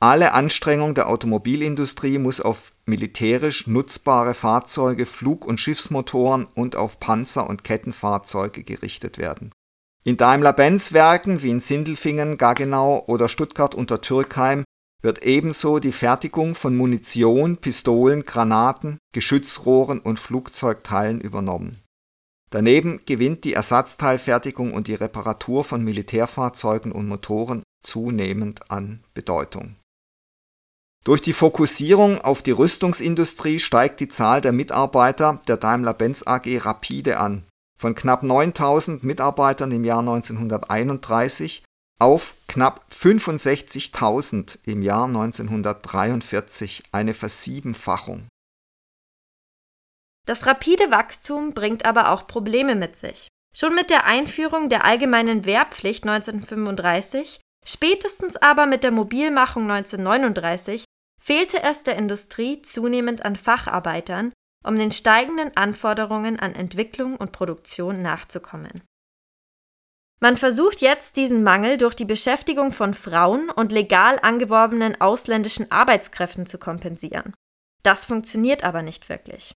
Alle 0.03 0.33
Anstrengung 0.33 0.95
der 0.95 1.09
Automobilindustrie 1.09 2.19
muss 2.19 2.41
auf 2.41 2.73
militärisch 2.87 3.67
nutzbare 3.67 4.35
Fahrzeuge, 4.35 5.05
Flug- 5.05 5.45
und 5.45 5.61
Schiffsmotoren 5.61 6.47
und 6.55 6.75
auf 6.77 7.01
Panzer 7.01 7.49
und 7.49 7.65
Kettenfahrzeuge 7.65 8.63
gerichtet 8.63 9.19
werden 9.19 9.53
in 10.03 10.17
Daimler-Benz-Werken 10.17 11.43
wie 11.43 11.51
in 11.51 11.61
Sindelfingen, 11.61 12.39
Gaggenau 12.39 13.05
oder 13.07 13.29
Stuttgart 13.29 13.75
unter 13.75 14.01
Türkheim 14.01 14.65
wird 15.03 15.23
ebenso 15.23 15.79
die 15.79 15.93
Fertigung 15.93 16.55
von 16.55 16.77
Munition, 16.77 17.59
Pistolen, 17.59 18.25
Granaten, 18.25 18.99
Geschützrohren 19.15 20.01
und 20.01 20.19
Flugzeugteilen 20.19 21.21
übernommen. 21.21 21.73
Daneben 22.51 23.01
gewinnt 23.07 23.45
die 23.45 23.55
Ersatzteilfertigung 23.55 24.75
und 24.75 24.89
die 24.89 24.95
Reparatur 24.95 25.65
von 25.65 25.85
Militärfahrzeugen 25.85 26.91
und 26.91 27.07
Motoren 27.07 27.63
zunehmend 27.83 28.71
an 28.71 29.05
Bedeutung. 29.15 29.77
Durch 31.05 31.23
die 31.23 31.33
Fokussierung 31.33 32.21
auf 32.21 32.43
die 32.43 32.51
Rüstungsindustrie 32.51 33.59
steigt 33.59 34.01
die 34.01 34.09
Zahl 34.09 34.41
der 34.41 34.53
Mitarbeiter 34.53 35.41
der 35.49 35.57
Daimler-Benz 35.57 36.27
AG 36.27 36.59
rapide 36.59 37.19
an 37.19 37.45
von 37.79 37.95
knapp 37.95 38.23
9000 38.23 39.03
Mitarbeitern 39.05 39.73
im 39.73 39.85
Jahr 39.85 40.01
1931 40.01 41.65
auf 41.99 42.35
knapp 42.47 42.85
65.000 42.93 44.59
im 44.65 44.83
Jahr 44.83 45.07
1943, 45.07 46.83
eine 46.93 47.15
Versiebenfachung. 47.15 48.29
Das 50.27 50.47
rapide 50.47 50.91
Wachstum 50.91 51.55
bringt 51.55 51.85
aber 51.85 52.11
auch 52.11 52.27
Probleme 52.27 52.75
mit 52.75 52.97
sich. 52.97 53.29
Schon 53.57 53.75
mit 53.75 53.91
der 53.91 54.07
Einführung 54.07 54.69
der 54.69 54.85
allgemeinen 54.85 55.45
Wehrpflicht 55.45 56.05
1935, 56.05 57.41
spätestens 57.67 58.37
aber 58.37 58.67
mit 58.67 58.85
der 58.85 58.93
Mobilmachung 58.93 59.71
1939, 59.71 60.85
fehlte 61.21 61.63
es 61.63 61.83
der 61.83 61.97
Industrie 61.97 62.63
zunehmend 62.63 63.25
an 63.25 63.37
Facharbeitern, 63.37 64.33
um 64.65 64.77
den 64.77 64.93
steigenden 64.93 65.57
Anforderungen 65.57 66.39
an 66.39 66.55
Entwicklung 66.55 67.17
und 67.17 67.33
Produktion 67.33 68.03
nachzukommen. 68.03 68.83
Man 70.23 70.37
versucht 70.37 70.83
jetzt 70.83 71.17
diesen 71.17 71.43
Mangel 71.43 71.79
durch 71.79 71.95
die 71.95 72.05
Beschäftigung 72.05 72.73
von 72.73 72.93
Frauen 72.93 73.49
und 73.49 73.73
legal 73.73 74.19
angeworbenen 74.21 75.01
ausländischen 75.01 75.71
Arbeitskräften 75.71 76.45
zu 76.45 76.59
kompensieren. 76.59 77.33
Das 77.83 78.05
funktioniert 78.05 78.63
aber 78.63 78.83
nicht 78.83 79.09
wirklich. 79.09 79.55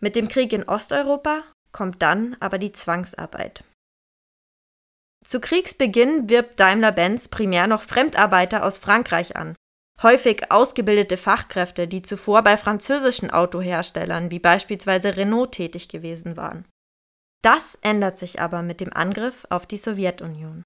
Mit 0.00 0.16
dem 0.16 0.28
Krieg 0.28 0.52
in 0.52 0.68
Osteuropa 0.68 1.42
kommt 1.72 2.02
dann 2.02 2.36
aber 2.40 2.58
die 2.58 2.72
Zwangsarbeit. 2.72 3.64
Zu 5.24 5.40
Kriegsbeginn 5.40 6.28
wirbt 6.28 6.60
Daimler-Benz 6.60 7.28
primär 7.28 7.66
noch 7.66 7.82
Fremdarbeiter 7.82 8.64
aus 8.64 8.78
Frankreich 8.78 9.36
an, 9.36 9.56
Häufig 10.02 10.52
ausgebildete 10.52 11.16
Fachkräfte, 11.16 11.88
die 11.88 12.02
zuvor 12.02 12.42
bei 12.42 12.56
französischen 12.58 13.30
Autoherstellern 13.30 14.30
wie 14.30 14.38
beispielsweise 14.38 15.16
Renault 15.16 15.52
tätig 15.52 15.88
gewesen 15.88 16.36
waren. 16.36 16.66
Das 17.42 17.76
ändert 17.76 18.18
sich 18.18 18.40
aber 18.40 18.62
mit 18.62 18.80
dem 18.80 18.92
Angriff 18.92 19.46
auf 19.48 19.66
die 19.66 19.78
Sowjetunion. 19.78 20.62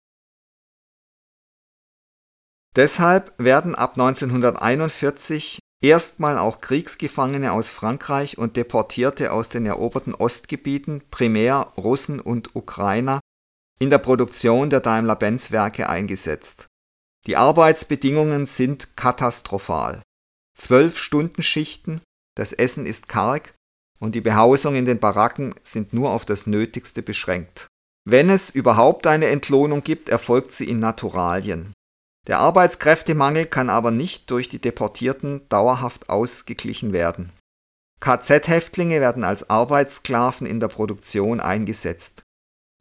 Deshalb 2.75 3.33
werden 3.39 3.75
ab 3.75 3.93
1941 3.93 5.61
erstmal 5.81 6.39
auch 6.39 6.61
Kriegsgefangene 6.61 7.53
aus 7.53 7.71
Frankreich 7.71 8.39
und 8.39 8.57
Deportierte 8.57 9.33
aus 9.33 9.49
den 9.49 9.67
eroberten 9.67 10.15
Ostgebieten, 10.15 11.03
primär 11.11 11.73
Russen 11.77 12.21
und 12.21 12.55
Ukrainer, 12.55 13.21
in 13.79 13.91
der 13.91 13.99
Produktion 13.99 14.71
der 14.71 14.81
Daimler-Benz-Werke 14.81 15.89
eingesetzt. 15.89 16.67
Die 17.27 17.37
Arbeitsbedingungen 17.37 18.47
sind 18.47 18.97
katastrophal. 18.97 20.03
Zwölf 20.57 20.99
Stunden 20.99 21.43
Schichten, 21.43 22.03
das 22.37 22.53
Essen 22.53 22.87
ist 22.87 23.09
karg 23.09 23.55
und 23.99 24.15
die 24.15 24.21
Behausung 24.21 24.75
in 24.75 24.85
den 24.85 24.99
Baracken 24.99 25.55
sind 25.63 25.93
nur 25.93 26.11
auf 26.11 26.25
das 26.25 26.47
Nötigste 26.47 27.03
beschränkt. 27.03 27.67
Wenn 28.07 28.31
es 28.31 28.51
überhaupt 28.51 29.07
eine 29.07 29.27
Entlohnung 29.27 29.83
gibt, 29.83 30.09
erfolgt 30.09 30.53
sie 30.53 30.69
in 30.69 30.79
Naturalien. 30.79 31.73
Der 32.31 32.39
Arbeitskräftemangel 32.39 33.45
kann 33.45 33.69
aber 33.69 33.91
nicht 33.91 34.31
durch 34.31 34.49
die 34.49 34.61
Deportierten 34.61 35.49
dauerhaft 35.49 36.09
ausgeglichen 36.09 36.93
werden. 36.93 37.33
KZ-Häftlinge 37.99 39.01
werden 39.01 39.25
als 39.25 39.51
Arbeitssklaven 39.51 40.47
in 40.47 40.61
der 40.61 40.69
Produktion 40.69 41.41
eingesetzt. 41.41 42.23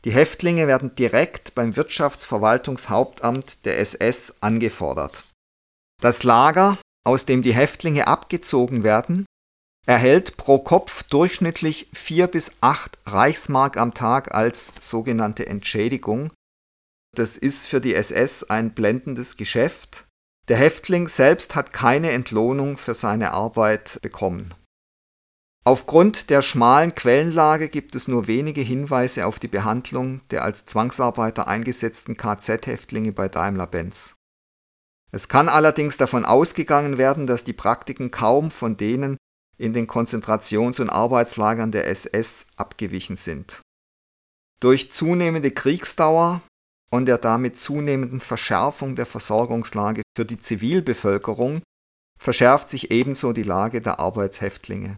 Die 0.06 0.12
Häftlinge 0.12 0.68
werden 0.68 0.94
direkt 0.94 1.56
beim 1.56 1.76
Wirtschaftsverwaltungshauptamt 1.76 3.66
der 3.66 3.80
SS 3.80 4.36
angefordert. 4.40 5.24
Das 6.00 6.22
Lager, 6.22 6.78
aus 7.04 7.26
dem 7.26 7.42
die 7.42 7.56
Häftlinge 7.56 8.06
abgezogen 8.06 8.84
werden, 8.84 9.26
erhält 9.88 10.38
pro 10.38 10.60
Kopf 10.60 11.02
durchschnittlich 11.02 11.90
vier 11.92 12.28
bis 12.28 12.52
acht 12.62 13.00
Reichsmark 13.08 13.78
am 13.78 13.96
Tag 13.96 14.32
als 14.32 14.74
sogenannte 14.80 15.48
Entschädigung. 15.48 16.32
Das 17.16 17.38
ist 17.38 17.68
für 17.68 17.82
die 17.82 17.96
SS 17.96 18.44
ein 18.44 18.74
blendendes 18.74 19.38
Geschäft. 19.38 20.08
Der 20.48 20.58
Häftling 20.58 21.08
selbst 21.08 21.56
hat 21.56 21.74
keine 21.74 22.12
Entlohnung 22.12 22.78
für 22.78 22.94
seine 22.94 23.32
Arbeit 23.32 24.00
bekommen. 24.02 24.54
Aufgrund 25.66 26.30
der 26.30 26.42
schmalen 26.42 26.96
Quellenlage 26.96 27.70
gibt 27.70 27.94
es 27.94 28.08
nur 28.08 28.28
wenige 28.28 28.62
Hinweise 28.62 29.28
auf 29.28 29.40
die 29.40 29.48
Behandlung 29.48 30.22
der 30.30 30.44
als 30.44 30.66
Zwangsarbeiter 30.66 31.48
eingesetzten 31.48 32.18
KZ-Häftlinge 32.18 33.12
bei 33.12 33.28
Daimler-Benz. 33.28 34.16
Es 35.12 35.28
kann 35.28 35.50
allerdings 35.50 35.98
davon 35.98 36.26
ausgegangen 36.26 36.98
werden, 36.98 37.28
dass 37.28 37.44
die 37.44 37.54
Praktiken 37.54 38.10
kaum 38.10 38.52
von 38.52 38.78
denen 38.78 39.18
in 39.58 39.74
den 39.74 39.88
Konzentrations- 39.88 40.80
und 40.80 40.90
Arbeitslagern 40.90 41.72
der 41.72 41.88
SS 41.88 42.48
abgewichen 42.56 43.18
sind. 43.18 43.62
Durch 44.62 44.92
zunehmende 44.92 45.52
Kriegsdauer 45.52 46.42
und 46.90 47.06
der 47.06 47.18
damit 47.18 47.60
zunehmenden 47.60 48.22
Verschärfung 48.22 48.96
der 48.96 49.06
Versorgungslage 49.06 50.02
für 50.16 50.26
die 50.26 50.40
Zivilbevölkerung 50.40 51.62
verschärft 52.20 52.70
sich 52.70 52.92
ebenso 52.92 53.32
die 53.34 53.44
Lage 53.44 53.82
der 53.82 54.00
Arbeitshäftlinge. 54.00 54.96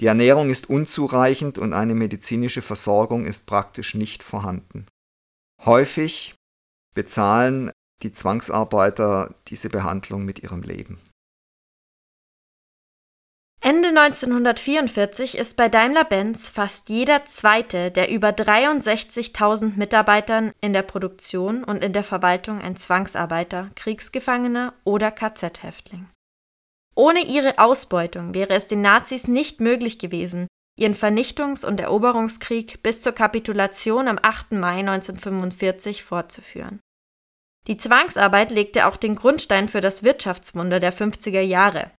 Die 0.00 0.06
Ernährung 0.06 0.50
ist 0.50 0.70
unzureichend 0.70 1.58
und 1.58 1.72
eine 1.72 1.94
medizinische 1.94 2.62
Versorgung 2.62 3.24
ist 3.24 3.46
praktisch 3.46 3.94
nicht 3.94 4.22
vorhanden. 4.22 4.86
Häufig 5.64 6.34
bezahlen 6.94 7.72
die 8.02 8.12
Zwangsarbeiter 8.12 9.34
diese 9.48 9.70
Behandlung 9.70 10.24
mit 10.24 10.40
ihrem 10.40 10.62
Leben. 10.62 11.00
Ende 13.68 13.88
1944 13.88 15.36
ist 15.36 15.58
bei 15.58 15.68
Daimler-Benz 15.68 16.48
fast 16.48 16.88
jeder 16.88 17.26
zweite 17.26 17.90
der 17.90 18.10
über 18.10 18.30
63.000 18.30 19.76
Mitarbeitern 19.76 20.52
in 20.62 20.72
der 20.72 20.80
Produktion 20.80 21.64
und 21.64 21.84
in 21.84 21.92
der 21.92 22.02
Verwaltung 22.02 22.62
ein 22.62 22.76
Zwangsarbeiter, 22.76 23.68
Kriegsgefangener 23.74 24.72
oder 24.84 25.10
KZ-Häftling. 25.10 26.08
Ohne 26.94 27.20
ihre 27.20 27.58
Ausbeutung 27.58 28.32
wäre 28.32 28.54
es 28.54 28.68
den 28.68 28.80
Nazis 28.80 29.28
nicht 29.28 29.60
möglich 29.60 29.98
gewesen, 29.98 30.46
ihren 30.78 30.94
Vernichtungs- 30.94 31.66
und 31.66 31.78
Eroberungskrieg 31.78 32.82
bis 32.82 33.02
zur 33.02 33.12
Kapitulation 33.12 34.08
am 34.08 34.18
8. 34.22 34.52
Mai 34.52 34.78
1945 34.78 36.04
fortzuführen. 36.04 36.80
Die 37.66 37.76
Zwangsarbeit 37.76 38.50
legte 38.50 38.86
auch 38.86 38.96
den 38.96 39.14
Grundstein 39.14 39.68
für 39.68 39.82
das 39.82 40.02
Wirtschaftswunder 40.02 40.80
der 40.80 40.94
50er 40.94 41.42
Jahre, 41.42 41.90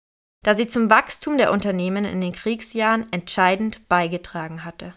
da 0.44 0.55
sie 0.55 0.68
zum 0.68 0.90
Wachstum 0.90 1.38
der 1.38 1.53
Unternehmen 1.53 2.05
in 2.05 2.20
den 2.20 2.33
Kriegsjahren 2.33 3.11
entscheidend 3.12 3.88
beigetragen 3.88 4.64
hatte. 4.64 4.94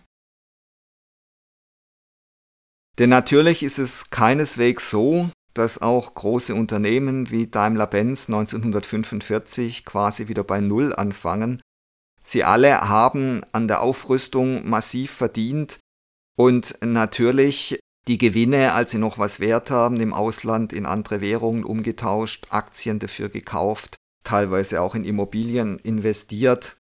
Denn 2.99 3.09
natürlich 3.09 3.63
ist 3.63 3.79
es 3.79 4.09
keineswegs 4.09 4.89
so, 4.89 5.29
dass 5.53 5.81
auch 5.81 6.13
große 6.13 6.53
Unternehmen 6.55 7.29
wie 7.31 7.47
Daimler-Benz 7.47 8.29
1945 8.29 9.85
quasi 9.85 10.27
wieder 10.27 10.43
bei 10.43 10.61
Null 10.61 10.93
anfangen. 10.93 11.61
Sie 12.21 12.43
alle 12.43 12.87
haben 12.87 13.43
an 13.51 13.67
der 13.67 13.81
Aufrüstung 13.81 14.69
massiv 14.69 15.11
verdient 15.11 15.79
und 16.37 16.77
natürlich 16.81 17.79
die 18.07 18.17
Gewinne, 18.17 18.73
als 18.73 18.91
sie 18.91 18.97
noch 18.97 19.17
was 19.17 19.39
wert 19.39 19.71
haben, 19.71 19.99
im 19.99 20.13
Ausland 20.13 20.73
in 20.73 20.85
andere 20.85 21.21
Währungen 21.21 21.63
umgetauscht, 21.63 22.47
Aktien 22.49 22.99
dafür 22.99 23.29
gekauft, 23.29 23.95
teilweise 24.23 24.81
auch 24.81 24.95
in 24.95 25.05
Immobilien 25.05 25.79
investiert. 25.79 26.77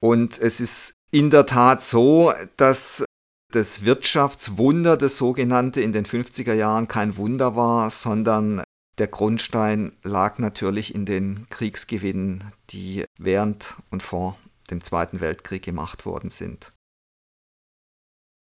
Und 0.00 0.38
es 0.38 0.60
ist 0.60 0.92
in 1.10 1.30
der 1.30 1.46
Tat 1.46 1.82
so, 1.82 2.32
dass 2.56 3.04
das 3.52 3.84
Wirtschaftswunder, 3.84 4.96
das 4.96 5.16
sogenannte, 5.16 5.80
in 5.80 5.92
den 5.92 6.04
50er 6.04 6.52
Jahren 6.52 6.86
kein 6.86 7.16
Wunder 7.16 7.56
war, 7.56 7.90
sondern 7.90 8.62
der 8.98 9.06
Grundstein 9.06 9.92
lag 10.02 10.38
natürlich 10.38 10.94
in 10.94 11.06
den 11.06 11.46
Kriegsgewinnen, 11.50 12.52
die 12.70 13.04
während 13.18 13.76
und 13.90 14.02
vor 14.02 14.36
dem 14.70 14.82
Zweiten 14.82 15.20
Weltkrieg 15.20 15.62
gemacht 15.62 16.04
worden 16.04 16.30
sind. 16.30 16.72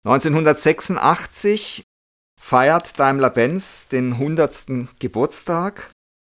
1986 0.06 1.82
feiert 2.40 2.98
Daimler-Benz 2.98 3.88
den 3.88 4.14
100. 4.14 4.88
Geburtstag 4.98 5.90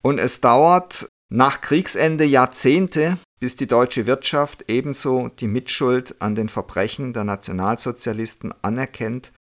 und 0.04 0.20
es 0.20 0.42
dauert 0.42 1.10
nach 1.30 1.62
Kriegsende 1.62 2.24
Jahrzehnte, 2.26 3.18
bis 3.40 3.56
die 3.56 3.68
deutsche 3.68 4.08
Wirtschaft 4.08 4.66
ebenso 4.68 5.30
die 5.30 5.48
Mitschuld 5.48 6.22
an 6.22 6.36
den 6.36 6.50
Verbrechen 6.50 7.14
der 7.14 7.24
Nationalsozialisten 7.24 8.54
anerkennt 8.62 9.34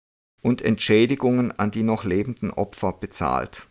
und 0.41 0.61
Entschädigungen 0.61 1.57
an 1.57 1.71
die 1.71 1.83
noch 1.83 2.03
lebenden 2.03 2.51
Opfer 2.51 2.93
bezahlt. 2.93 3.67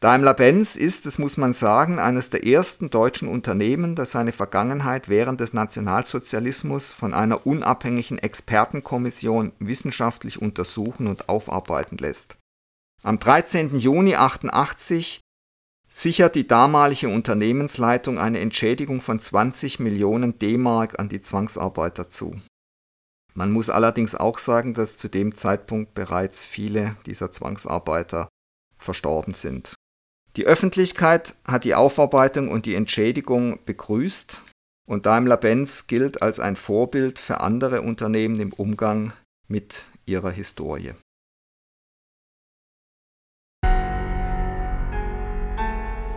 Daimler-Benz 0.00 0.76
ist, 0.76 1.04
das 1.04 1.18
muss 1.18 1.36
man 1.36 1.52
sagen, 1.52 1.98
eines 1.98 2.30
der 2.30 2.46
ersten 2.46 2.88
deutschen 2.88 3.28
Unternehmen, 3.28 3.94
das 3.94 4.12
seine 4.12 4.32
Vergangenheit 4.32 5.10
während 5.10 5.40
des 5.40 5.52
Nationalsozialismus 5.52 6.90
von 6.90 7.12
einer 7.12 7.46
unabhängigen 7.46 8.16
Expertenkommission 8.16 9.52
wissenschaftlich 9.58 10.40
untersuchen 10.40 11.06
und 11.06 11.28
aufarbeiten 11.28 11.98
lässt. 11.98 12.38
Am 13.02 13.18
13. 13.18 13.76
Juni 13.76 14.14
1988 14.14 15.20
sichert 16.00 16.34
die 16.34 16.46
damalige 16.46 17.08
Unternehmensleitung 17.08 18.18
eine 18.18 18.40
Entschädigung 18.40 19.00
von 19.00 19.20
20 19.20 19.80
Millionen 19.80 20.38
D-Mark 20.38 20.98
an 20.98 21.08
die 21.08 21.20
Zwangsarbeiter 21.20 22.08
zu. 22.08 22.40
Man 23.34 23.52
muss 23.52 23.70
allerdings 23.70 24.14
auch 24.14 24.38
sagen, 24.38 24.74
dass 24.74 24.96
zu 24.96 25.08
dem 25.08 25.36
Zeitpunkt 25.36 25.94
bereits 25.94 26.42
viele 26.42 26.96
dieser 27.06 27.30
Zwangsarbeiter 27.30 28.28
verstorben 28.78 29.34
sind. 29.34 29.74
Die 30.36 30.46
Öffentlichkeit 30.46 31.34
hat 31.44 31.64
die 31.64 31.74
Aufarbeitung 31.74 32.48
und 32.48 32.66
die 32.66 32.74
Entschädigung 32.74 33.58
begrüßt 33.64 34.42
und 34.88 35.06
Daimler-Benz 35.06 35.86
gilt 35.86 36.22
als 36.22 36.40
ein 36.40 36.56
Vorbild 36.56 37.18
für 37.18 37.40
andere 37.40 37.82
Unternehmen 37.82 38.40
im 38.40 38.52
Umgang 38.52 39.12
mit 39.48 39.86
ihrer 40.06 40.30
Historie. 40.30 40.94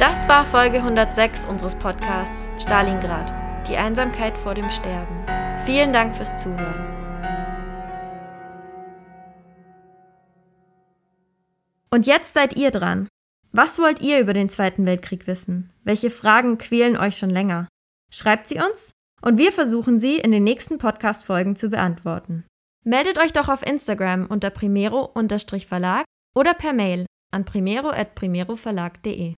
Das 0.05 0.27
war 0.27 0.43
Folge 0.43 0.79
106 0.79 1.45
unseres 1.45 1.79
Podcasts 1.79 2.49
Stalingrad, 2.61 3.33
die 3.69 3.77
Einsamkeit 3.77 4.37
vor 4.37 4.53
dem 4.53 4.69
Sterben. 4.69 5.15
Vielen 5.65 5.93
Dank 5.93 6.13
fürs 6.13 6.35
Zuhören. 6.35 6.83
Und 11.89 12.05
jetzt 12.05 12.33
seid 12.33 12.57
ihr 12.57 12.69
dran. 12.71 13.07
Was 13.53 13.79
wollt 13.79 14.01
ihr 14.01 14.19
über 14.19 14.33
den 14.33 14.49
Zweiten 14.49 14.85
Weltkrieg 14.85 15.25
wissen? 15.25 15.71
Welche 15.85 16.09
Fragen 16.09 16.57
quälen 16.57 16.97
euch 16.97 17.15
schon 17.15 17.29
länger? 17.29 17.69
Schreibt 18.11 18.49
sie 18.49 18.59
uns 18.59 18.91
und 19.21 19.37
wir 19.37 19.53
versuchen 19.53 20.01
sie 20.01 20.17
in 20.17 20.33
den 20.33 20.43
nächsten 20.43 20.79
Podcast-Folgen 20.79 21.55
zu 21.55 21.69
beantworten. 21.69 22.43
Meldet 22.83 23.17
euch 23.19 23.31
doch 23.31 23.47
auf 23.47 23.65
Instagram 23.65 24.25
unter 24.25 24.49
primero-verlag 24.49 26.03
oder 26.35 26.53
per 26.53 26.73
Mail 26.73 27.05
an 27.31 27.45
primero.primeroverlag.de. 27.45 29.35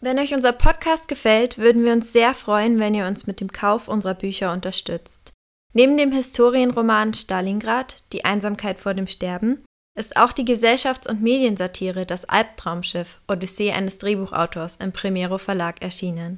Wenn 0.00 0.18
euch 0.18 0.32
unser 0.32 0.52
Podcast 0.52 1.08
gefällt, 1.08 1.58
würden 1.58 1.84
wir 1.84 1.92
uns 1.92 2.12
sehr 2.12 2.32
freuen, 2.32 2.78
wenn 2.78 2.94
ihr 2.94 3.06
uns 3.06 3.26
mit 3.26 3.40
dem 3.40 3.50
Kauf 3.50 3.88
unserer 3.88 4.14
Bücher 4.14 4.52
unterstützt. 4.52 5.32
Neben 5.74 5.96
dem 5.96 6.12
Historienroman 6.12 7.14
Stalingrad, 7.14 8.04
Die 8.12 8.24
Einsamkeit 8.24 8.78
vor 8.78 8.94
dem 8.94 9.08
Sterben, 9.08 9.64
ist 9.98 10.16
auch 10.16 10.32
die 10.32 10.44
Gesellschafts- 10.44 11.08
und 11.08 11.20
Mediensatire 11.20 12.06
Das 12.06 12.24
Albtraumschiff, 12.24 13.20
Odyssee 13.26 13.72
eines 13.72 13.98
Drehbuchautors 13.98 14.76
im 14.76 14.92
Primero 14.92 15.38
Verlag 15.38 15.82
erschienen. 15.82 16.36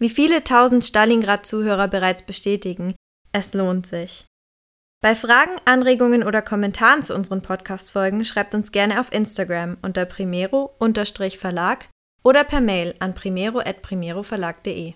Wie 0.00 0.08
viele 0.08 0.42
tausend 0.42 0.84
Stalingrad-Zuhörer 0.84 1.88
bereits 1.88 2.22
bestätigen, 2.24 2.94
es 3.32 3.52
lohnt 3.52 3.86
sich. 3.86 4.24
Bei 5.02 5.14
Fragen, 5.14 5.52
Anregungen 5.66 6.22
oder 6.22 6.40
Kommentaren 6.40 7.02
zu 7.02 7.14
unseren 7.14 7.42
Podcast-Folgen 7.42 8.24
schreibt 8.24 8.54
uns 8.54 8.72
gerne 8.72 8.98
auf 9.00 9.12
Instagram 9.12 9.76
unter 9.82 10.06
primero-verlag 10.06 11.88
oder 12.22 12.44
per 12.44 12.60
Mail 12.60 12.94
an 12.98 13.14
primero.primeroverlag.de. 13.14 14.90